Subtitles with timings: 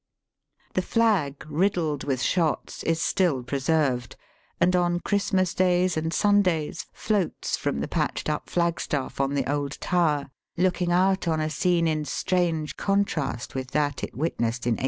[0.73, 4.15] The flag, riddled with shots, is stiU pre served,
[4.59, 9.79] and on Christmas days and Sundays floats from the patched up flagstaff on the old
[9.79, 14.79] tower, looking out on a scene in strange contrast with that it witnessed in 1867.